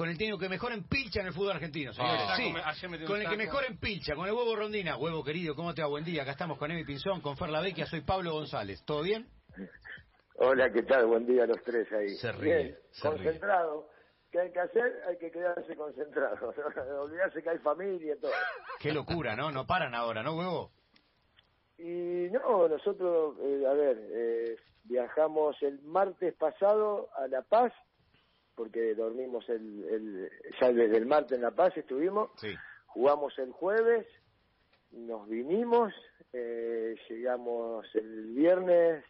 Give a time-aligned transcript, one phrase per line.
[0.00, 2.22] con el técnico que mejor empilcha en el fútbol argentino, señores.
[2.26, 2.34] Ah.
[2.34, 4.96] Sí, metió un con el que mejor empilcha, con el huevo Rondina.
[4.96, 5.88] Huevo querido, ¿cómo te va?
[5.88, 6.22] Buen día.
[6.22, 8.82] Acá estamos con Emi Pinzón, con Fer Vecchia, soy Pablo González.
[8.86, 9.28] ¿Todo bien?
[10.36, 11.04] Hola, ¿qué tal?
[11.04, 12.14] Buen día a los tres ahí.
[12.14, 13.16] Se ríe, Bien, se ríe.
[13.24, 13.90] concentrado.
[14.32, 15.02] ¿Qué hay que hacer?
[15.06, 16.54] Hay que quedarse concentrado.
[17.02, 18.32] Olvidarse que hay familia y todo.
[18.78, 19.50] Qué locura, ¿no?
[19.50, 20.70] No paran ahora, ¿no, huevo?
[21.76, 27.74] Y no, nosotros, eh, a ver, eh, viajamos el martes pasado a La Paz,
[28.60, 32.54] porque dormimos el, el, ya desde el martes en La Paz estuvimos, Sí.
[32.88, 34.06] jugamos el jueves,
[34.92, 35.94] nos vinimos,
[36.34, 39.02] eh, llegamos el viernes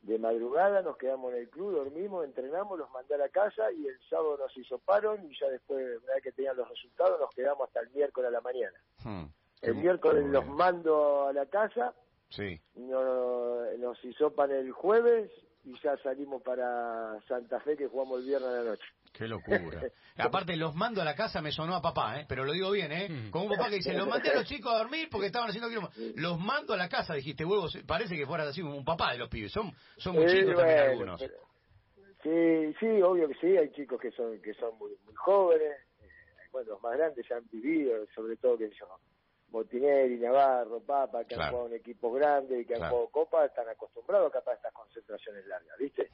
[0.00, 3.86] de madrugada, nos quedamos en el club, dormimos, entrenamos, los mandé a la casa y
[3.88, 7.68] el sábado nos hisoparon y ya después, una vez que tenían los resultados, nos quedamos
[7.68, 8.78] hasta el miércoles a la mañana.
[9.04, 9.24] Hmm.
[9.60, 11.92] El miércoles los mando a la casa,
[12.30, 12.58] Sí.
[12.74, 15.30] no- nos hisopan el jueves
[15.64, 18.84] y ya salimos para Santa Fe que jugamos el viernes a la noche.
[19.12, 19.82] Qué locura.
[20.18, 22.26] Aparte, los mando a la casa me sonó a papá, ¿eh?
[22.28, 22.92] Pero lo digo bien, Mm.
[22.92, 23.30] ¿eh?
[23.30, 25.68] Como un papá que dice, los mandé a los chicos a dormir porque estaban haciendo
[25.68, 25.90] quilombo.
[26.16, 27.76] Los mando a la casa, dijiste, huevos.
[27.86, 29.52] Parece que fueras así un papá de los pibes.
[29.52, 31.20] Son, son muy chicos también algunos.
[31.20, 31.48] pero-
[32.22, 35.70] Sí, sí, obvio que sí, hay chicos que son que son muy muy jóvenes,
[36.02, 36.06] eh,
[36.50, 38.86] bueno, los más grandes ya han vivido, sobre todo que yo,
[39.50, 41.42] Botinelli, Navarro, Papa, que Claro.
[41.44, 44.72] han jugado en equipos grandes y que han jugado Copa, están acostumbrados capaz a estas
[44.72, 46.10] concentraciones largas, ¿viste?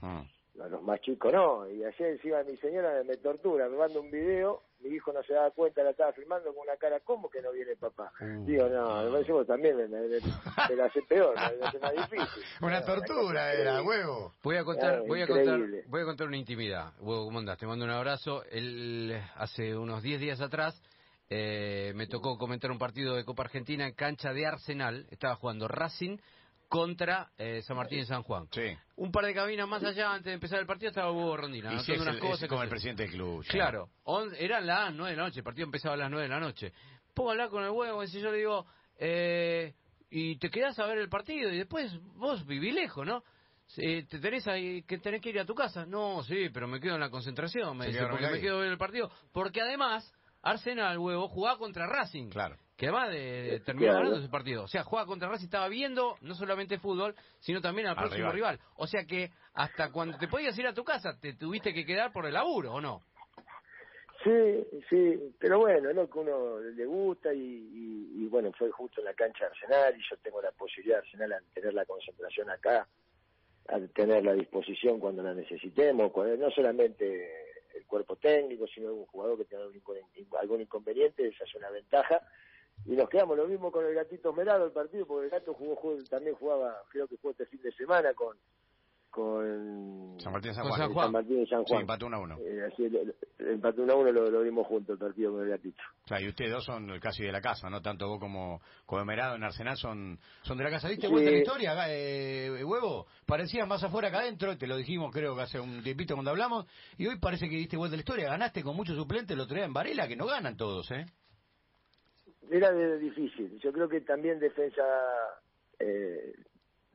[0.54, 1.68] No, los más chicos no.
[1.68, 5.32] Y ayer encima mi señora me tortura, me manda un video, mi hijo no se
[5.32, 8.12] daba cuenta, la estaba filmando con una cara, ¿cómo que no viene papá?
[8.20, 8.44] Uh.
[8.46, 11.68] Digo, no, me parece vos también me, me, me- me la hace peor, me la
[11.68, 12.44] hace más difícil.
[12.62, 14.34] Una No, tortura era, huevo.
[14.44, 16.92] Voy a contar, Ah, voy a contar, voy a contar una intimidad.
[17.00, 17.58] Hugo, ¿cómo andás?
[17.58, 18.44] Te mando un abrazo.
[18.44, 20.80] El, hace unos 10 días atrás
[21.36, 25.06] eh, me tocó comentar un partido de Copa Argentina en cancha de Arsenal.
[25.10, 26.16] Estaba jugando Racing
[26.68, 28.46] contra eh, San Martín de San Juan.
[28.52, 28.62] Sí.
[28.96, 31.72] Un par de cabinas más allá, antes de empezar el partido, estaba Hugo Rondina.
[31.74, 33.44] Y si es, unas el- cosas es como el presidente del club.
[33.48, 36.28] Claro, on- eran las 9 de la noche, el partido empezaba a las 9 de
[36.34, 36.72] la noche.
[37.16, 38.66] A hablar con el huevo y yo le digo,
[38.98, 39.74] eh,
[40.10, 43.22] y te quedás a ver el partido y después vos vivís lejos, ¿no?
[43.78, 45.84] Eh, ¿Te tenés, ahí, que tenés que ir a tu casa?
[45.86, 48.32] No, sí, pero me quedo en la concentración, me dice, porque ahí.
[48.34, 49.10] me quedo a ver el partido.
[49.32, 50.12] Porque además,
[50.44, 52.28] Arsenal, huevo, jugaba contra Racing.
[52.30, 52.56] Claro.
[52.76, 54.04] Que además de, de terminar Claro.
[54.06, 54.64] ganando ese partido.
[54.64, 58.32] O sea, jugaba contra Racing, estaba viendo no solamente fútbol, sino también al Al próximo
[58.32, 58.58] rival.
[58.58, 58.70] rival.
[58.76, 62.12] O sea que hasta cuando te podías ir a tu casa, te tuviste que quedar
[62.12, 63.02] por el laburo, ¿o no?
[64.24, 68.70] Sí, sí, pero bueno, es lo que uno le gusta y, y, y bueno, fue
[68.70, 71.74] justo en la cancha de Arsenal y yo tengo la posibilidad de Arsenal al tener
[71.74, 72.88] la concentración acá,
[73.68, 77.43] al tener la disposición cuando la necesitemos, cuando- no solamente
[77.94, 82.20] cuerpo técnico, sino algún jugador que tenga algún, incon- algún inconveniente, esa es una ventaja.
[82.86, 85.76] Y nos quedamos lo mismo con el gatito Merado el partido, porque el gato jugó,
[85.76, 88.36] jugó- también jugaba, creo que jugó este fin de semana con
[89.14, 90.78] con San Martín de San Juan.
[90.80, 91.04] San Juan.
[91.06, 91.80] San Martín y San Sí, Juan.
[91.82, 92.38] empató 1 a 1.
[92.40, 95.42] Eh, así, el, el empate 1 a 1 lo, lo vimos juntos el partido con
[95.44, 95.82] el gatito.
[96.06, 97.80] Claro, y ustedes dos son casi de la casa, ¿no?
[97.80, 100.88] Tanto vos como, como Merado en Arsenal son, son de la casa.
[100.88, 101.12] ¿Diste Sí.
[101.12, 103.06] vuelta la historia, eh, huevo?
[103.26, 106.66] Parecías más afuera que adentro, te lo dijimos creo que hace un tiempito cuando hablamos,
[106.98, 108.28] y hoy parece que diste vuelta la historia.
[108.30, 111.04] Ganaste con muchos suplentes el otro día en Varela, que no ganan todos, ¿eh?
[112.50, 113.58] Era de- difícil.
[113.62, 114.82] Yo creo que también defensa
[115.78, 116.34] eh,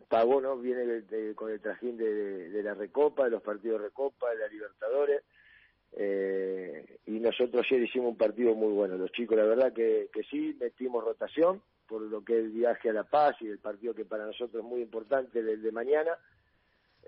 [0.09, 0.57] pagó, ¿no?
[0.57, 1.03] Viene
[1.35, 5.21] con el trajín de, la Recopa, de los partidos Recopa, de la Libertadores.
[5.93, 8.97] Eh, y nosotros ayer hicimos un partido muy bueno.
[8.97, 12.89] Los chicos, la verdad que, que sí, metimos rotación por lo que es el viaje
[12.89, 16.17] a La Paz y el partido que para nosotros es muy importante, el de mañana.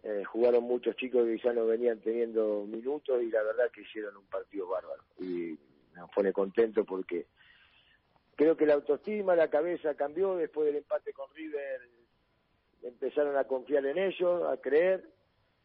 [0.04, 4.18] Eh, jugaron muchos chicos que ya no venían teniendo minutos y la verdad que hicieron
[4.18, 5.04] un partido bárbaro.
[5.20, 5.58] Y
[5.96, 7.28] nos pone contento porque
[8.36, 11.82] creo que la autoestima, la cabeza cambió después del empate con River,
[12.84, 15.04] empezaron a confiar en ellos, a creer,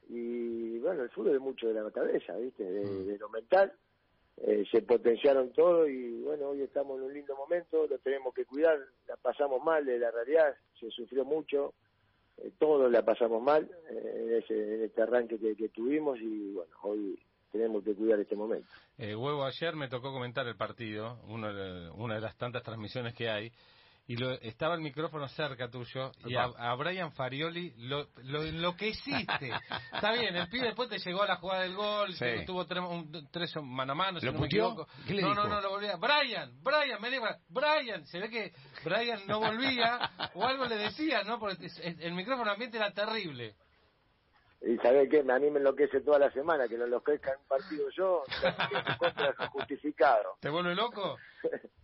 [0.08, 2.64] y bueno, el fútbol es mucho de la cabeza, ¿viste?
[2.64, 3.72] De, de lo mental,
[4.38, 8.44] Eh, se potenciaron todo y bueno, hoy estamos en un lindo momento, lo tenemos que
[8.44, 8.76] cuidar,
[9.08, 11.72] la pasamos mal de la realidad, se sufrió mucho,
[12.36, 16.52] eh, todos la pasamos mal eh, en, ese, en este arranque que, que tuvimos y
[16.52, 17.18] bueno, hoy
[17.50, 18.68] tenemos que cuidar este momento.
[18.98, 23.14] Eh, Huevo, ayer me tocó comentar el partido, uno de- una de las tantas transmisiones
[23.14, 23.50] que hay,
[24.08, 29.50] y lo, estaba el micrófono cerca tuyo, y a, a Brian Farioli lo, lo enloqueciste.
[29.92, 32.18] Está bien, el pibe después te llegó a la jugada del gol, Sí.
[32.18, 34.86] se- tuvo tres, un- tres mano a mano, si ¿Lo no me equivoco.
[35.06, 35.96] ¿Qué le no, no, no, lo volvía.
[35.96, 38.52] Brian, Brian, me dijo, Brian, se ve que
[38.84, 39.98] Brian no volvía,
[40.34, 41.38] o algo le decía, ¿no?
[41.40, 43.54] Porque el micrófono ambiente era terrible.
[44.62, 47.46] Y sabe qué, a mí me enloquece toda la semana, que lo enloquezca en un
[47.46, 48.22] partido yo,
[48.88, 50.36] en contra es justificado.
[50.40, 51.16] ¿Te vuelve loco?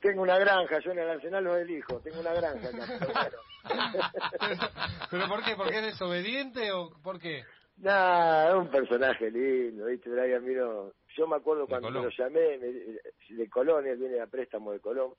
[0.00, 3.36] Tengo una granja, yo en el Arsenal lo elijo, tengo una granja acá, pero bueno.
[5.10, 5.54] ¿Pero por qué?
[5.56, 7.44] ¿Porque es desobediente o por qué?
[7.76, 10.08] Nah, es un personaje lindo, ¿viste?
[10.10, 14.72] Brian Miro, yo me acuerdo cuando lo llamé, me- de Colón, él viene a préstamo
[14.72, 15.14] de Colón,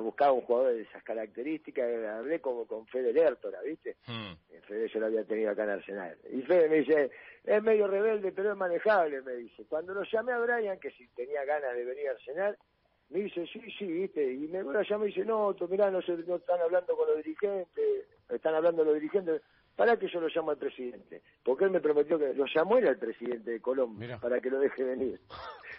[0.00, 1.86] buscaba un jugador de esas características,
[2.18, 3.96] hablé como con Fede Lertora, ¿viste?
[4.06, 4.34] Hmm.
[4.66, 6.16] Fede yo lo había tenido acá en Arsenal.
[6.30, 7.10] Y Fede me dice,
[7.44, 9.64] es medio rebelde, pero es manejable, me dice.
[9.68, 12.58] Cuando lo llamé a Brian, que si tenía ganas de venir a Arsenal,
[13.14, 14.32] me dice, sí, sí, ¿viste?
[14.32, 17.06] Y me lo llamé y dice, no, tú, mirá, no, se, no están hablando con
[17.06, 19.40] los dirigentes, están hablando los dirigentes,
[19.76, 21.22] para que yo lo llamo al presidente.
[21.44, 24.18] Porque él me prometió que lo llamó él al presidente de Colombia, Mirá.
[24.18, 25.20] para que lo deje venir.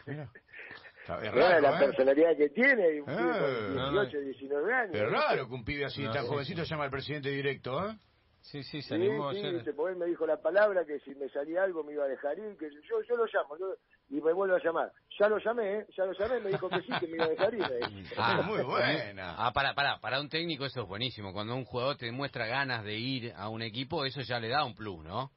[0.05, 0.29] Mira.
[1.07, 1.85] Raro, la ¿eh?
[1.85, 4.01] personalidad que tiene, y un pibe Eh, con no, no.
[4.05, 4.95] 18, 19 años.
[4.95, 5.15] Es ¿viste?
[5.15, 6.69] raro que un pibe así No, tan sí, jovencito sí.
[6.71, 7.95] llama al presidente directo, ¿eh?
[8.41, 9.53] Sí, sí, se Sí, animó sí, ayer.
[9.55, 12.07] viste, porque él me dijo la palabra que si me salía algo me iba a
[12.07, 13.75] dejar ir, que yo, yo lo llamo, yo-
[14.09, 14.91] y me vuelvo a llamar.
[15.19, 15.85] Ya lo llamé, ¿eh?
[15.97, 17.63] ya lo llamé, me dijo que sí, que me iba a dejar ir.
[18.17, 19.35] Ah, muy buena.
[19.37, 21.33] Ah, para, para, para un técnico eso es buenísimo.
[21.33, 24.63] Cuando un jugador te demuestra ganas de ir a un equipo, eso ya le da
[24.65, 25.31] un plus, ¿no?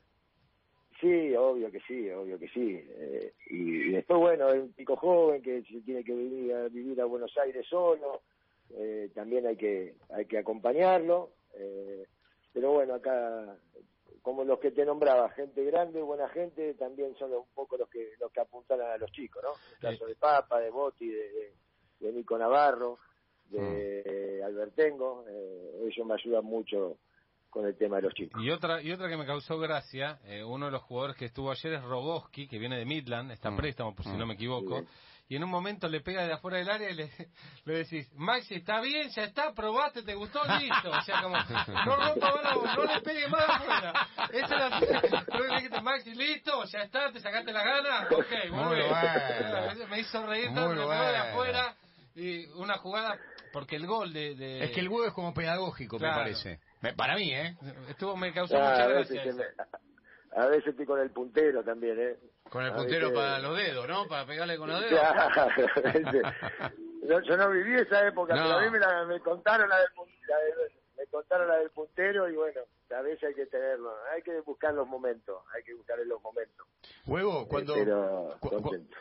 [1.00, 2.80] Sí, obvio que sí, obvio que sí.
[2.84, 7.00] Eh, y, y después, bueno, es un pico joven que tiene que venir a vivir
[7.00, 8.22] a Buenos Aires solo,
[8.74, 11.30] eh, también hay que hay que acompañarlo.
[11.54, 12.04] eh,
[12.52, 13.56] pero bueno, acá,
[14.22, 18.12] como los que te nombraba, gente grande, buena gente, también son un poco los que
[18.20, 19.50] los que apuntan a los chicos, ¿no?
[19.72, 21.52] El caso de Papa, de Botti, de, de,
[22.00, 22.98] de Nico Navarro,
[23.50, 26.98] de Albertengo, eh, ellos me ayudan mucho
[27.50, 28.42] con el tema de los chicos.
[28.44, 31.50] Y otra y otra que me causó gracia, eh, uno de los jugadores que estuvo
[31.50, 33.58] ayer es Rogoski, que viene de Midland, está en Mm.
[33.58, 34.18] préstamo por si Mm.
[34.18, 34.86] no me equivoco, Sí.
[35.30, 37.10] Y en un momento le pega de afuera del área y le,
[37.64, 40.90] le decís, Maxi, está bien, ya está, probate, te gustó, listo.
[40.90, 44.08] O sea, como, no rompa bola, no le pegue más afuera.
[44.32, 44.80] Esa era
[45.26, 48.88] Tú le dijiste, Maxi, listo, ya está, te sacaste la gana, ok, muy, Muy bien.
[48.88, 49.86] bueno.
[49.90, 51.74] Me hizo reír, tanto, me de afuera,
[52.14, 53.16] y una jugada,
[53.52, 54.34] porque el gol de...
[54.34, 56.16] de- Es que el huevo es como pedagógico, Claro.
[56.16, 56.58] me parece.
[56.80, 57.54] Me- Para mí, ¿eh?
[57.88, 59.22] Estuvo, me causó Ah, mucha gracia.
[60.36, 62.16] A veces estoy con el puntero también, ¿eh?
[62.50, 64.06] Con el puntero para los dedos, ¿no?
[64.06, 65.00] Para pegarle con los dedos.
[67.02, 68.42] No, yo no viví esa época, No.
[68.42, 69.88] pero a mí me, la- me contaron la del,
[70.28, 72.60] la del- me contaron la del puntero y bueno,
[72.94, 76.66] a veces hay que tenerlo, hay que buscar los momentos, hay que buscar los momentos.
[77.06, 78.50] Huevo, cuando, Eh, cu-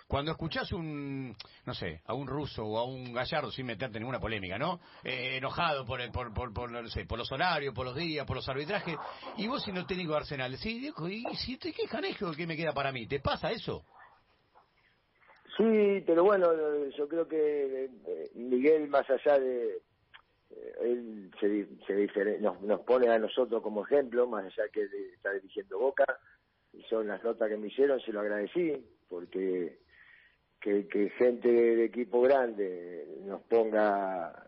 [0.07, 1.35] cuando escuchás un,
[1.65, 4.79] no sé, a un ruso o a un gallardo, sin meterte en ninguna polémica, ¿no?
[5.03, 8.25] Eh, enojado por, el- por, por, por, no sé, por los horarios, por los días,
[8.25, 8.97] por los arbitrajes,
[9.37, 12.73] y vos siendo técnico de Arsenal, sí, y si te quejan eso, ¿qué me queda
[12.73, 13.07] para mí?
[13.07, 13.83] ¿Te pasa eso?
[15.57, 19.81] Sí, pero bueno, eh, yo creo que eh, Miguel, más allá de.
[20.81, 25.33] Él se, se nos, nos pone a nosotros como ejemplo, más allá que de estar
[25.33, 26.05] dirigiendo Boca,
[26.89, 29.79] son las notas que me hicieron, se lo agradecí, porque
[30.59, 34.47] que, gente de equipo grande nos ponga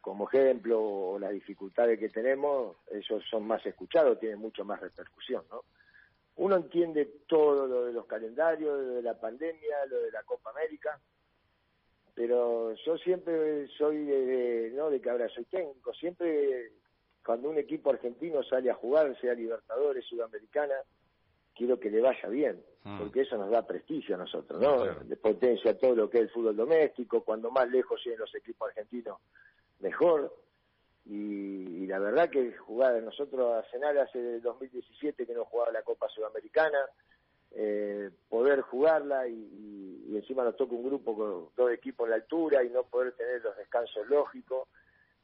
[0.00, 5.44] como ejemplo o las dificultades que tenemos, esos son más escuchados, tienen mucho más repercusión,
[5.50, 5.64] ¿no?
[6.36, 10.50] uno entiende todo lo de los calendarios, lo de la pandemia, lo de la Copa
[10.50, 10.98] América,
[12.14, 16.72] pero yo siempre soy de, de- no de que ahora soy técnico, siempre
[17.24, 20.74] cuando un equipo argentino sale a jugar, sea Libertadores, Sudamericana,
[21.54, 22.98] quiero que le vaya bien, Mm.
[22.98, 24.82] porque eso nos da prestigio a nosotros, ¿no?
[24.82, 25.04] Claro.
[25.04, 28.68] De potencia todo lo que es el fútbol doméstico, cuando más lejos lleguen los equipos
[28.70, 29.18] argentinos,
[29.78, 30.34] mejor.
[31.04, 36.08] Y, y la verdad que jugar nosotros Arsenal hace 2017 que no jugaba la Copa
[36.08, 36.78] Sudamericana,
[37.54, 42.10] eh, poder jugarla y, y- y encima nos toca un grupo con dos equipos en
[42.10, 44.68] la altura y no poder tener los descansos lógicos,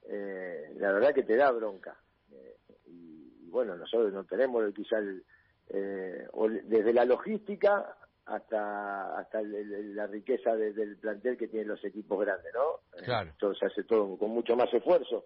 [0.07, 1.97] eh, la verdad que te da bronca.
[2.33, 5.25] Eh, y, y bueno, nosotros no tenemos quizá el,
[5.71, 11.49] eh, o desde la logística hasta hasta el- el- la riqueza de- del plantel que
[11.49, 12.81] tienen los equipos grandes, ¿no?
[12.99, 13.33] Eh, Claro.
[13.59, 15.25] se hace todo con mucho más esfuerzo.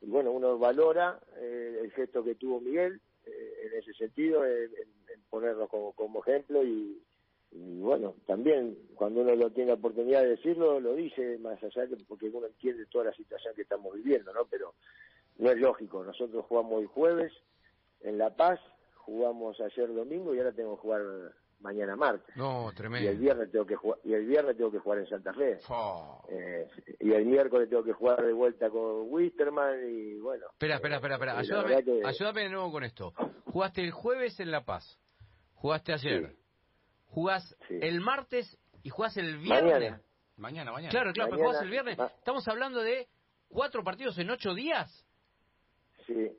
[0.00, 4.64] Y bueno, uno valora eh, el gesto que tuvo Miguel eh, en ese sentido, en,
[4.76, 4.99] en-
[5.30, 7.02] en ponerlo como, como ejemplo y,
[7.52, 11.86] y bueno, también cuando uno lo tiene la oportunidad de decirlo, lo dice más allá
[11.88, 14.44] que porque uno entiende toda la situación que estamos viviendo, ¿no?
[14.50, 14.74] Pero
[15.38, 17.32] no es lógico, nosotros jugamos el jueves
[18.02, 18.60] en La Paz,
[18.96, 21.02] jugamos ayer domingo y ahora tengo que jugar
[21.60, 22.34] mañana martes.
[22.36, 23.20] No, Y el tremendo.
[23.20, 25.58] viernes tengo que jugar, y el viernes tengo que jugar en Santa Fe.
[26.30, 26.68] Eh,
[27.00, 30.46] y el miércoles tengo que jugar de vuelta con Wisterman y bueno.
[30.52, 31.38] Espera, espera, espera, espera.
[31.38, 33.12] Ayúdame, que- ayúdame de nuevo con esto.
[33.46, 34.98] Jugaste el jueves en La Paz.
[35.60, 36.26] Jugaste ayer.
[36.30, 36.36] Sí.
[37.08, 37.78] Jugás Sí.
[37.82, 39.72] el martes y jugás el viernes.
[39.74, 40.00] Mañana.
[40.36, 40.90] Mañana, mañana.
[40.90, 41.48] Claro, claro, pero Mañana.
[41.50, 41.98] jugás el viernes.
[41.98, 43.08] Ma- Estamos hablando de
[43.48, 45.04] cuatro partidos en ocho días.
[46.06, 46.30] Sí,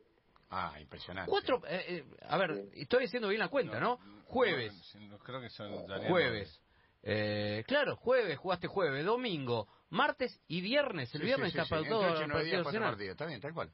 [0.54, 1.30] Ah, impresionante.
[1.30, 4.00] Cuatro, eh, eh, a ver, estoy haciendo bien la cuenta, ¿no?
[4.26, 6.62] Jueves, No, creo que son darían jueves.
[7.04, 11.14] Eh, claro, jueves, jugaste jueves, domingo, martes y viernes.
[11.16, 11.70] El Sí, viernes está sí.
[11.70, 13.12] para Entre todo ocho y el nueve días, partido partidos.
[13.12, 13.72] Está bien, tal cual.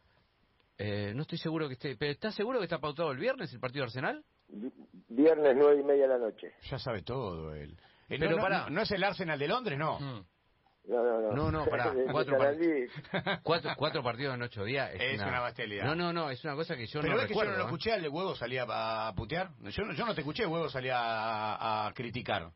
[0.77, 1.95] Eh, no estoy seguro que esté.
[1.97, 4.23] ¿Pero estás seguro que está pautado el viernes el partido de Arsenal?
[5.09, 6.53] Viernes nueve y media de la noche.
[6.69, 7.71] Ya sabe todo él.
[8.09, 8.63] Eh, Pero no, pará.
[8.65, 9.99] no, no es el Arsenal de Londres, no.
[9.99, 10.25] Mm.
[10.89, 11.31] No, no, no.
[11.33, 12.37] No, no, pará, cuatro.
[13.43, 14.91] Cuatro, cuatro partidos en ocho días.
[14.93, 15.83] Es, Es una bestialidad.
[15.83, 17.57] No, no, no, es una cosa que yo Pero no ves que yo no lo
[17.57, 17.63] ¿eh?
[17.65, 19.49] escuché, al huevo salía a putear.
[19.63, 22.51] Yo, no- yo no te escuché, huevo salía a, a criticar.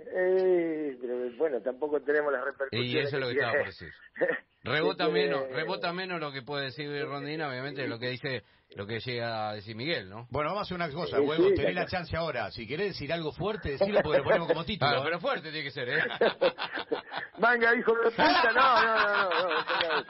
[0.00, 2.90] Eh, pero bueno, tampoco tenemos las repercusiones.
[2.90, 3.92] Y eso es lo que estaba por decir.
[4.64, 8.42] Rebota menos, rebota menos lo que puede decir Rondina, obviamente, de lo que dice,
[8.74, 10.26] lo que llega a decir Miguel, ¿no?
[10.30, 12.50] Bueno, vamos a hacer una cosa, Sí, huevo, sí, tenés la chance ahora.
[12.50, 14.90] Si querés decir algo fuerte, decilo porque lo ponemos como título.
[14.90, 16.00] Claro, pero fuerte tiene que ser, ¿eh?
[17.38, 20.04] Manga, hijo de puta, no, no, no, no, no.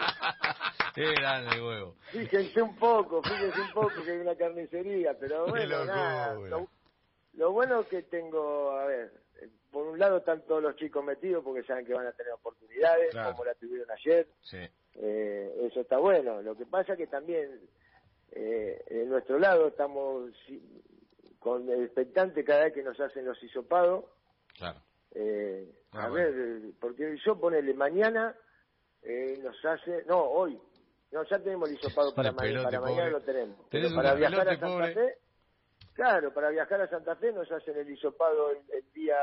[0.94, 1.94] Qué grande huevo.
[2.10, 6.50] Fíjense un poco, fíjense un poco que hay una carnicería, pero bueno, nada, locura.
[6.50, 6.68] lo,
[7.34, 9.12] lo bueno que tengo, a ver,
[9.70, 13.10] por un lado están todos los chicos metidos porque saben que van a tener oportunidades,
[13.10, 13.32] Claro.
[13.32, 14.58] como la tuvieron ayer, Sí.
[14.94, 16.40] eh, eso está bueno.
[16.42, 17.60] Lo que pasa que también
[18.32, 20.30] eh, en nuestro lado estamos
[21.38, 24.04] con expectante cada vez que nos hacen los hisopados.
[24.56, 24.80] Claro.
[25.14, 26.14] Eh, Ah, a bueno.
[26.26, 26.34] ver,
[26.66, 28.36] eh, porque yo ponele mañana,
[29.02, 30.60] eh, nos hace, no, hoy,
[31.12, 32.92] no, ya tenemos el hisopado para, El ma- pelote, para pobre.
[32.92, 33.56] mañana lo tenemos.
[33.70, 34.94] Pero para viajar a pelote, pobre.
[34.94, 35.18] Fe,
[35.98, 39.16] claro, para viajar a Santa Fe nos hacen el hisopado el, el día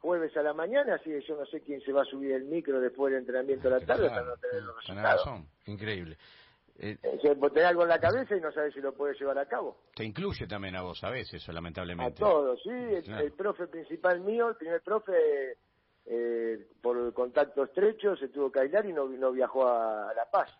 [0.00, 2.44] jueves a la mañana, así que yo no sé quién se va a subir el
[2.44, 5.24] micro después del entrenamiento de la tarde hasta no tener los resultados.
[5.26, 5.48] razón.
[5.66, 6.16] Increíble.
[6.78, 9.38] Eh, Eh, vos tenés algo en la cabeza y no sabes si lo puedes llevar
[9.38, 9.78] a cabo.
[9.96, 12.20] Te incluye también a vos a veces, eso, A lamentablemente.
[12.20, 12.68] todos, sí.
[12.70, 13.24] El, Claro.
[13.24, 15.56] el profe principal mío, el primer profe,
[16.06, 20.30] eh, por contacto estrecho, se tuvo que aislar y no, no viajó a, a La
[20.30, 20.50] Paz.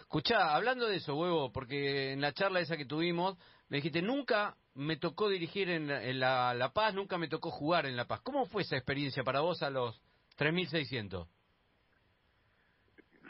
[0.00, 3.36] Escuchá, hablando de eso, huevo, porque en la charla esa que tuvimos,
[3.68, 7.50] me dijiste, nunca me tocó dirigir en, la, en la, La Paz, nunca me tocó
[7.50, 8.20] jugar en La Paz.
[8.22, 10.00] ¿Cómo fue esa experiencia para vos a los
[10.38, 11.26] 3.600?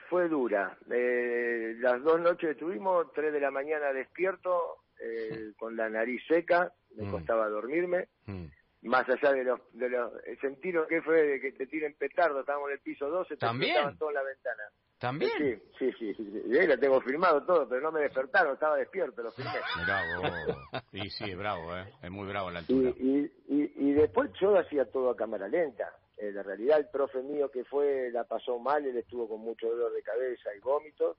[0.08, 0.76] Fue dura.
[0.90, 6.72] Eh, las dos noches estuvimos, tres de la mañana despierto, eh, con la nariz seca,
[6.96, 7.10] me Mm.
[7.10, 8.08] costaba dormirme.
[8.26, 8.46] Mm.
[8.82, 12.68] Más allá de los, de los sentido que fue de que te tiren petardo, estábamos
[12.68, 13.76] en el piso 12, te ¿También?
[13.76, 14.62] en la ventana.
[14.98, 15.30] ¿También?
[15.38, 16.58] Sí, sí, sí, sí, sí.
[16.58, 19.52] Ahí lo tengo firmado todo, pero no me despertaron, estaba despierto, lo firmé.
[20.22, 20.82] Vos.
[20.92, 21.84] Y sí, es bravo, ¿eh?
[22.02, 22.90] Es muy bravo la altura.
[22.98, 25.92] y, y, y después yo hacía todo a cámara lenta.
[26.16, 29.68] Eh, la realidad, el profe mío que fue, la pasó mal, él estuvo con mucho
[29.68, 31.16] dolor de cabeza y vómitos.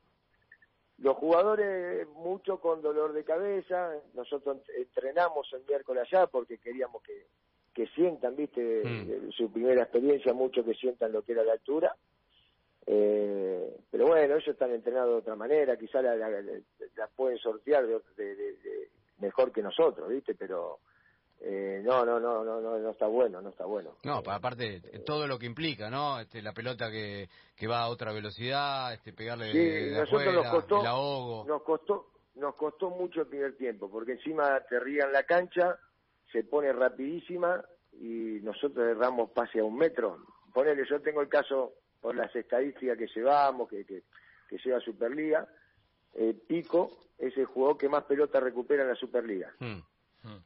[0.97, 3.93] Los jugadores, mucho con dolor de cabeza.
[4.13, 7.27] Nosotros entrenamos el miércoles allá porque queríamos que,
[7.73, 9.09] que sientan, viste, Mm.
[9.09, 11.95] eh, su primera experiencia, mucho que sientan lo que era la altura.
[12.91, 16.41] Eh, pero bueno, ellos están entrenados de otra manera, quizá la, la-
[17.15, 20.33] pueden sortear de, de- de- de- mejor que nosotros, ¿viste?
[20.33, 20.79] Pero
[21.39, 23.95] eh, no, no, no, no, no, no está bueno, no está bueno.
[24.03, 26.19] No, pa- aparte, todo lo que implica, ¿no?
[26.19, 30.31] Este, la pelota que, que va a otra velocidad, este, pegarle Sí, de nosotros afuera,
[30.33, 31.45] nos costó, el ahogo.
[31.45, 35.77] nos costó, nos costó mucho el primer tiempo, porque encima te rían la cancha,
[36.31, 40.17] se pone rapidísima y nosotros erramos pase a un metro.
[40.55, 44.03] Ponele, yo tengo el caso por las estadísticas que llevamos, que, que,
[44.47, 45.47] que lleva Superliga,
[46.13, 49.51] eh, Pico es el jugador que más pelota recupera en la Superliga.
[49.59, 49.79] Mm.
[50.23, 50.43] Mm.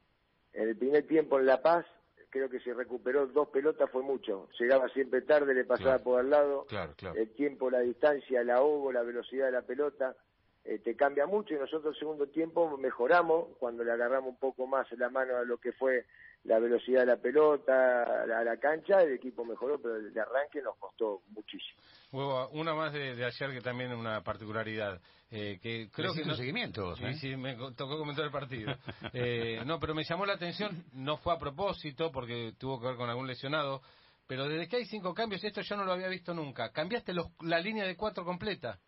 [0.54, 1.86] En el primer tiempo en La Paz,
[2.30, 4.48] creo que se recuperó dos pelotas, fue mucho.
[4.58, 6.04] Llegaba siempre tarde, le pasaba Claro.
[6.04, 6.64] por al lado.
[6.66, 7.16] Claro, claro.
[7.16, 10.16] El tiempo, la distancia, el ahogo, la velocidad de la pelota,
[10.64, 11.54] eh, te cambia mucho.
[11.54, 15.44] Y nosotros, el segundo tiempo, mejoramos cuando le agarramos un poco más la mano a
[15.44, 16.06] lo que fue
[16.44, 19.02] la velocidad de la pelota, a la, cancha.
[19.02, 21.80] El equipo mejoró, pero el arranque nos costó muchísimo.
[22.12, 25.00] Huevo, una más de, de ayer que también es una particularidad.
[25.30, 27.14] Eh, que creo que no, seguimientos, Sí, ¿eh?
[27.14, 28.72] sí, me tocó comentar el partido.
[29.12, 32.96] Eh, no, pero me llamó la atención, no fue a propósito porque tuvo que ver
[32.96, 33.80] con algún lesionado,
[34.26, 36.70] pero desde que hay cinco cambios, esto yo no lo había visto nunca.
[36.70, 38.78] Cambiaste los, la línea de cuatro completa.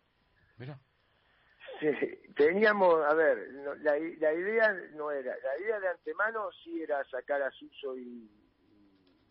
[0.57, 0.79] Mirá.
[1.79, 1.87] Sí,
[2.35, 7.03] teníamos, a ver, no, la, la idea no era, la idea de antemano sí era
[7.05, 8.29] sacar a Suso y,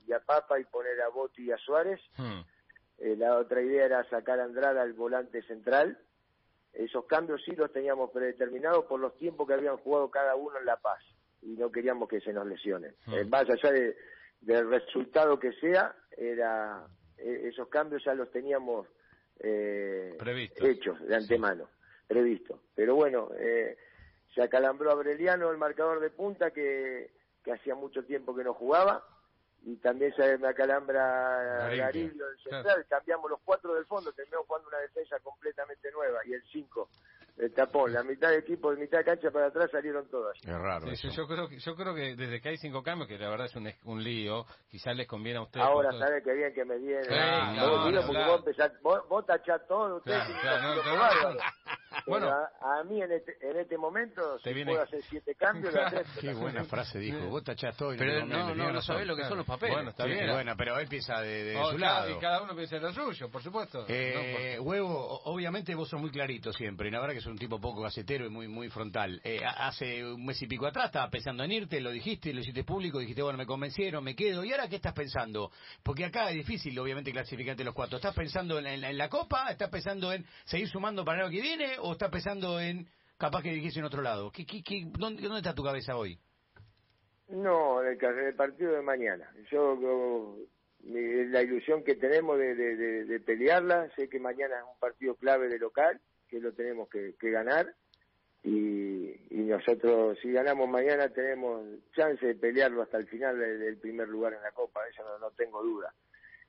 [0.06, 2.00] y a Papa y poner a Botti y a Suárez.
[2.16, 2.40] Hmm.
[2.98, 5.98] Eh, la otra idea era sacar a Andrada al volante central.
[6.72, 10.66] Esos cambios sí los teníamos predeterminados por los tiempos que habían jugado cada uno en
[10.66, 11.02] La Paz
[11.42, 12.94] y no queríamos que se nos lesionen.
[13.06, 13.14] Mm.
[13.14, 13.96] Eh, más allá de-
[14.40, 16.86] del resultado que sea, era
[17.18, 18.86] eh, esos cambios ya los teníamos
[19.40, 20.16] eh,
[20.60, 21.68] hechos de antemano,
[22.06, 22.60] previstos.
[22.74, 23.76] Pero bueno, eh,
[24.34, 27.10] se acalambró a Breliano, el marcador de punta, que,
[27.44, 29.02] que hacía mucho tiempo que no jugaba.
[29.64, 31.00] Y también se me acalambra
[31.58, 31.82] Garillo.
[31.82, 32.62] Garillo, el central.
[32.62, 32.82] Claro.
[32.88, 36.20] Cambiamos los cuatro del fondo, terminamos jugando una defensa completamente nueva.
[36.24, 36.88] Y el cinco,
[37.36, 37.92] el tapón.
[37.92, 40.36] La mitad de equipo, de mitad de cancha para atrás salieron todas.
[40.38, 41.08] Es raro Sí, eso.
[41.16, 43.56] yo, creo que, yo creo que desde que hay cinco cambios, que la verdad es
[43.56, 45.66] un, es- un lío, quizás les conviene a ustedes.
[45.66, 47.02] Ahora con todo- sabe que bien que me viene.
[47.02, 48.30] Claro, porque claro.
[48.30, 50.22] vos, empezás- vos, vos tachás todo, ustedes
[51.66, 56.20] No, bueno, a, mí en este, en este momento, si puedo hacer siete cambios, lo
[56.20, 57.18] Qué buena frase dijo.
[57.28, 57.94] Vos tachás todo.
[57.96, 59.74] Pero no, no, no sabés lo que son los papeles.
[59.74, 60.30] Bueno, está bien.
[60.30, 62.10] Bueno, pero él piensa de, de oh, su lado.
[62.10, 63.84] Y cada uno piensa lo suyo, por supuesto.
[63.88, 66.88] Eh, Huevo, obviamente vos sos muy clarito siempre.
[66.88, 69.20] Y la verdad que sos un tipo poco gacetero y muy muy frontal.
[69.24, 72.64] Eh, hace un mes y pico atrás estaba pensando en irte, lo dijiste, lo hiciste
[72.64, 74.44] público, dijiste, bueno, me convencieron, me quedo.
[74.44, 75.50] ¿Y ahora qué estás pensando?
[75.82, 77.96] Porque acá es difícil, obviamente, clasificar entre los cuatro.
[77.96, 79.50] ¿Estás pensando en, en la Copa?
[79.50, 81.55] ¿Estás pensando en seguir sumando para el año que viene?
[81.80, 84.30] ¿O estás pensando en capaz que dirigirse en otro lado.
[84.30, 84.44] ¿Qué,
[84.98, 86.18] dónde, dónde, está tu cabeza hoy?
[87.28, 89.28] No, en el, partido de mañana.
[89.50, 90.36] Yo,
[90.84, 96.00] la ilusión que tenemos de, pelearla, sé que mañana es un partido clave de local,
[96.28, 97.74] que lo tenemos que, ganar.
[98.44, 101.64] Y, y, nosotros, si ganamos mañana, tenemos
[101.96, 105.30] chance de pelearlo hasta el final del, primer lugar en la Copa, eso no, no
[105.32, 105.92] tengo duda.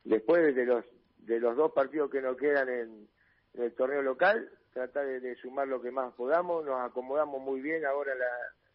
[0.04, 0.86] Después de los,
[1.18, 3.08] de los dos partidos que nos quedan en
[3.56, 4.48] el torneo local,
[4.78, 8.28] tratar de, sumar lo que más podamos, nos acomodamos muy bien ahora la,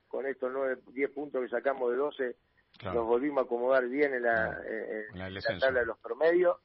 [0.08, 2.36] con estos nueve, diez puntos que sacamos de 12,
[2.84, 4.60] nos volvimos a acomodar bien en la,
[5.60, 6.56] tabla de los promedios,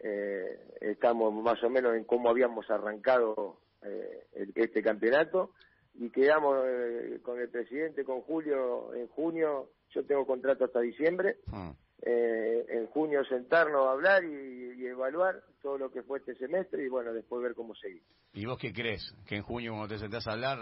[0.00, 5.52] eh, estamos más o menos en cómo habíamos arrancado eh, este campeonato.
[5.98, 11.38] Y quedamos eh, con el presidente, con Julio, en junio, yo tengo contrato hasta diciembre,
[11.50, 11.72] ah.
[12.02, 16.88] Eh, en junio sentarnos a hablar y, evaluar todo lo que fue este semestre y
[16.88, 18.02] bueno, después ver cómo seguir.
[18.34, 19.14] ¿Y vos qué crees?
[19.26, 20.60] ¿Que en junio cuando te sentás a hablar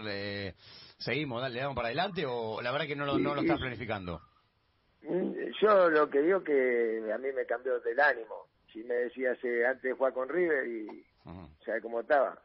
[0.97, 4.19] seguimos, le damos para adelante o la verdad que no lo, no lo estás planificando?
[5.03, 8.47] Mm, yo lo que digo que a mí me cambió del ánimo.
[8.73, 9.37] Si me decías
[9.69, 11.05] antes de jugar con River y
[11.65, 12.41] ya cómo estaba.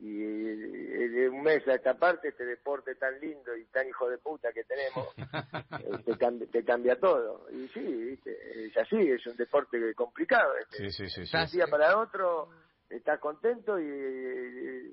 [0.00, 4.18] Y de un mes a esta parte, este deporte tan lindo y tan hijo de
[4.18, 5.08] puta que tenemos,
[5.80, 7.46] eh, te, cambia, te, cambia, todo.
[7.50, 8.66] Y sí, ¿viste?
[8.66, 10.52] es así, es un deporte complicado.
[10.58, 10.90] Este.
[10.90, 12.48] Sí, sí, sí, un día para otro
[12.90, 13.84] estás contento y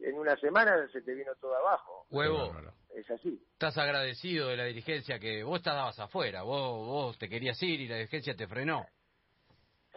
[0.04, 2.06] en una semana se te vino todo abajo.
[2.10, 2.54] Huevo.
[2.96, 3.42] Es así.
[3.54, 7.88] Estás agradecido de la dirigencia que vos estabas afuera, vos, vos te querías ir y
[7.88, 8.86] la dirigencia te frenó.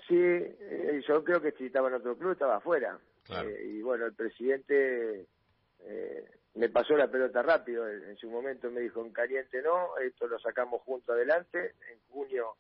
[0.06, 2.98] Sí, eh, yo creo que si estaba en otro club estaba afuera.
[3.28, 5.26] Eh, y bueno, el presidente
[5.80, 7.88] eh, me pasó la pelota rápido.
[7.88, 11.74] En, su momento me dijo, en caliente no, esto lo sacamos junto adelante.
[11.90, 12.56] En junio,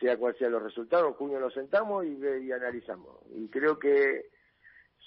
[0.00, 3.20] sea cual sea los resultados, en junio nos sentamos y, y analizamos.
[3.30, 4.30] Y creo que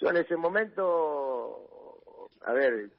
[0.00, 2.90] yo en ese momento, a ver,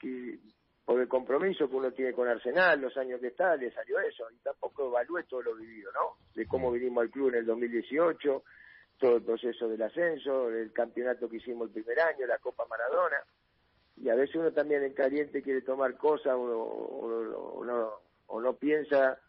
[0.86, 4.30] por el compromiso que uno tiene con Arsenal, los años que está, le salió eso.
[4.32, 6.18] Y tampoco evalué todo lo vivido, ¿no?
[6.36, 6.74] De cómo mm.
[6.74, 8.44] vinimos al club en el 2018
[9.02, 13.18] todo el proceso del ascenso, el campeonato que hicimos el primer año, la Copa Maradona,
[13.98, 17.94] y a veces uno también en caliente quiere tomar cosas o, no,
[18.28, 19.20] o no piensa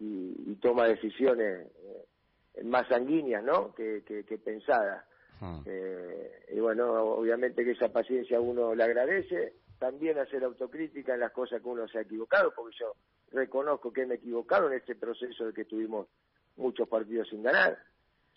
[0.00, 1.68] y, toma decisiones
[2.54, 3.72] eh, más sanguíneas, ¿no?
[3.74, 5.04] Que, que, pensadas.
[5.40, 5.60] Hmm.
[5.64, 11.30] Eh, y bueno, obviamente que esa paciencia uno la agradece, también hacer autocrítica en las
[11.30, 12.94] cosas que uno se ha equivocado, porque yo
[13.30, 16.08] reconozco que me he equivocado en este proceso de que tuvimos
[16.56, 17.78] muchos partidos sin ganar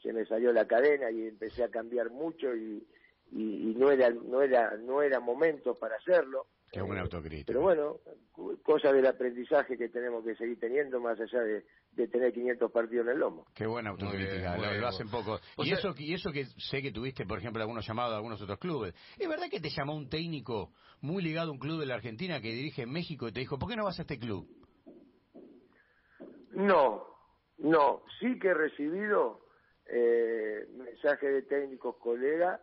[0.03, 2.85] se me salió la cadena y empecé a cambiar mucho y,
[3.31, 7.45] y, no era no era no era momento para hacerlo Qué buena autocrítica.
[7.45, 7.99] Pero bueno,
[8.63, 13.05] cosa del aprendizaje que tenemos que seguir teniendo más allá de, de tener 500 partidos
[13.05, 13.45] en el lomo.
[13.53, 15.39] Qué buena autocrítica, lo, hacen poco.
[15.57, 18.57] Y eso, y eso que sé que tuviste, por ejemplo, algunos llamados a algunos otros
[18.57, 18.95] clubes.
[19.19, 22.41] ¿Es verdad que te llamó un técnico muy ligado a un club de la Argentina
[22.41, 24.47] que dirige en México y te dijo, ¿por qué no vas a este club?
[26.53, 27.03] No,
[27.59, 28.01] no.
[28.19, 29.42] Sí que he recibido
[29.87, 32.59] eh, mensaje de técnicos colegas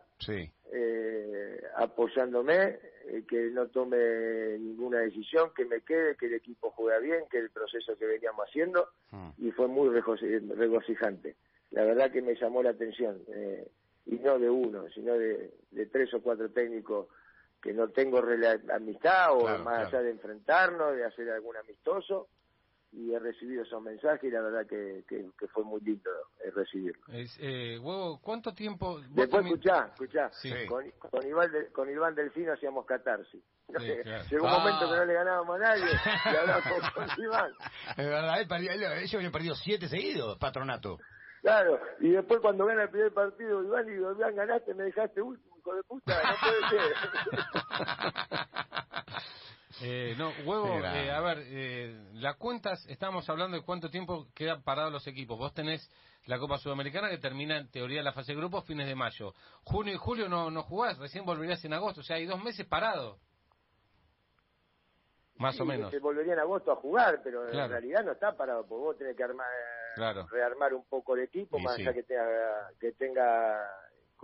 [0.73, 6.99] eh, apoyándome, eh, que no tome ninguna decisión, que me quede, que el equipo juega
[6.99, 9.33] bien, que el proceso que veníamos haciendo, ah.
[9.37, 11.35] y fue muy regocijante.
[11.71, 13.67] La verdad que me llamó la atención, eh,
[14.05, 15.51] y no de uno, sino de,
[15.91, 17.07] tres o cuatro técnicos
[17.61, 18.19] que no tengo
[18.73, 22.27] amistad o más allá de enfrentarnos, de hacer algún amistoso,
[22.93, 26.09] y he recibido esos mensajes y la verdad que, que, fue muy lindo
[26.43, 27.01] eh, recibirlo.
[27.39, 28.99] Eh, huevo, ¿cuánto tiempo?
[29.09, 30.29] Después escuchá, escuchá,
[30.67, 33.41] con, con, Iván con Iván Delfino hacíamos catarsis.
[34.29, 35.85] Llegó un momento que no le ganábamos a nadie
[36.25, 37.51] y hablábamos con, Iván.
[37.91, 40.97] Es verdad, ellos habían perdido siete seguidos, patronato.
[41.41, 45.21] Claro, y después cuando gana el primer partido, Iván, y digo, Iván, ganaste, me dejaste
[45.21, 46.93] último, hijo de puta, no puede ser.
[49.81, 54.63] Eh, no, huevo, eh, a ver, eh, las cuentas, estamos hablando de cuánto tiempo quedan
[54.63, 55.37] parados los equipos.
[55.37, 55.89] Vos tenés
[56.25, 59.33] la Copa Sudamericana que termina en teoría la fase de grupos fines de mayo.
[59.63, 62.65] Junio y julio no, no jugás, recién volverías en agosto, o sea, hay dos meses
[62.65, 63.19] parados.
[65.37, 65.89] Más o menos.
[65.89, 69.17] Se volvería en agosto a jugar, pero en realidad no está parado, porque vos tenés
[69.17, 69.47] que armar,
[70.29, 73.67] rearmar un poco el equipo, más allá que tenga, que tenga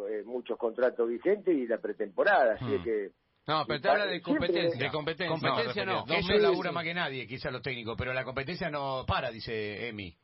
[0.07, 2.53] eh, muchos contratos vigentes y la pretemporada.
[2.53, 2.83] Así hmm.
[2.83, 3.11] que
[3.47, 4.85] No, pero te habla de siempre- competencia.
[4.85, 5.39] De competencia.
[5.39, 6.05] Competencia no.
[6.05, 6.75] Sí, laburan sí.
[6.75, 10.15] más que nadie, quizás los técnicos, pero la competencia no para, dice Emi.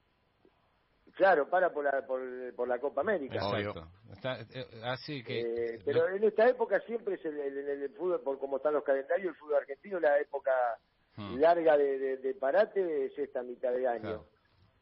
[1.16, 2.22] Claro, para por la, por,
[2.56, 3.36] por la Copa América.
[3.36, 3.88] Exacto.
[4.12, 5.42] Está, eh, así que...
[5.42, 8.74] Eh, pero en esta época siempre es el, el- el- el fútbol, por como están
[8.74, 10.52] los calendarios, el fútbol argentino, la época
[11.16, 11.38] Hmm.
[11.40, 14.02] larga de, de- de parate es esta mitad de año.
[14.02, 14.26] Claro.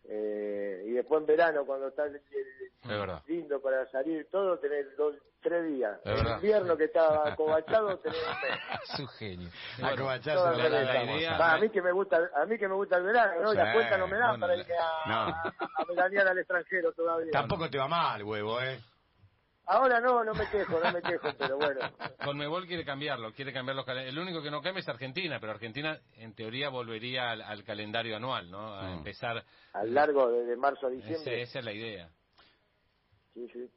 [0.10, 5.16] Eh, y después en verano, cuando está el- el- lindo para salir todo, tener dos,
[5.42, 6.00] tres días.
[6.04, 6.36] Verdad.
[6.38, 8.60] invierno que estaba acobachado, tener un mes.
[8.94, 9.50] Es un genio.
[9.78, 11.38] Todas la, la- la idea.
[11.38, 13.52] Va, a mí que me gusta, a mí que me gusta el verano, ¿no?
[13.52, 15.14] Sí, cuentas no me dan bueno, para la- irme a, no.
[15.14, 17.32] a, a veranear al extranjero todavía.
[17.32, 18.80] Tampoco te va mal, huevo, ¿eh?
[19.68, 21.80] Ahora no, no me quejo, no me quejo, pero bueno.
[22.24, 24.14] Conmebol quiere cambiarlo, quiere cambiar los calendarios.
[24.16, 28.16] El único que no cambia es Argentina, pero Argentina en teoría volvería al, al calendario
[28.18, 28.74] anual, ¿no?
[28.76, 28.98] A Mm.
[28.98, 29.46] empezar.
[29.74, 31.42] Al largo de, de marzo a Ese- diciembre.
[31.44, 32.10] esa es la idea.
[33.34, 33.70] Sí, sí,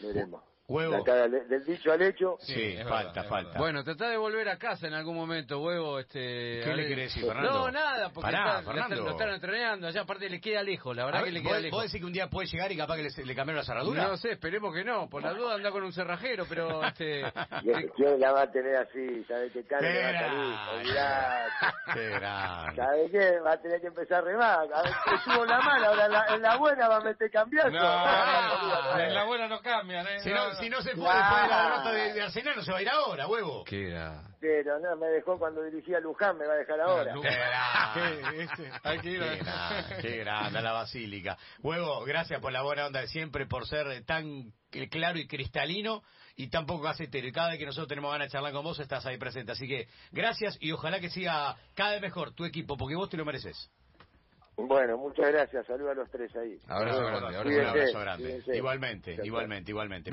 [0.00, 0.42] veremos.
[0.68, 0.94] Huevo.
[0.94, 3.58] De acá del, del dicho al hecho, Sí, Sí, es falta, verdad, falta.
[3.58, 6.00] Bueno, tratá de volver a casa en algún momento, huevo.
[6.00, 7.52] Este, ¿Qué le querés decir, Fernando?
[7.52, 8.94] No, nada, porque Pará, está- lo, Fernando.
[8.94, 9.86] están, lo están entrenando.
[9.86, 11.76] Allá aparte le queda lejos, la A verdad ver, que le queda ¿vos, lejos.
[11.78, 14.08] vos decís que un día puede llegar y capaz que le, le cambiaron la cerradura?
[14.08, 15.08] No sé, esperemos que no.
[15.08, 17.20] Por la duda anda con un cerrajero, pero este,
[17.62, 19.24] y es- ¿quién la va a tener así?
[19.28, 20.54] ¿Sabe qué cara le va a Qué salir?
[20.80, 21.46] Olvidate.
[21.94, 22.10] Qué.
[23.40, 24.58] Va a tener que empezar a remar.
[24.74, 24.92] A ver,
[25.40, 27.70] en la mala, ahora en la, en la buena va a meter cambiazo.
[27.70, 27.78] No,
[29.00, 30.18] en la buena no cambian, ¿eh?
[30.60, 31.16] Si no, se fue Ah.
[31.18, 33.64] después de la derrota de, de Arsenal, no se va a ir ahora, huevo.
[33.64, 34.22] qué era.
[34.40, 37.14] Pero no, me dejó cuando dirigía Luján, me va a dejar ahora.
[37.14, 38.22] Qué grande.
[38.30, 38.42] ¿Qué?
[38.42, 41.36] Este, hay que ir a- Qué grande, qué grande, a la basílica.
[41.62, 44.52] Huevo, gracias por la buena onda de siempre, por ser tan
[44.90, 46.02] claro y cristalino
[46.36, 47.26] y tan poco acetero.
[47.26, 49.52] Y cada vez que nosotros tenemos ganas de charlar con vos, estás ahí presente.
[49.52, 53.16] Así que gracias y ojalá que siga cada vez mejor tu equipo, porque vos te
[53.16, 53.70] lo mereces.
[54.58, 55.66] Bueno, muchas gracias.
[55.66, 56.58] Saludos a los tres ahí.
[56.66, 57.68] Abrazo grande, Un abrazo grande.
[57.80, 58.24] abrazo grande.
[58.24, 58.56] cuídense.
[58.56, 60.10] Igualmente, igualmente, igualmente.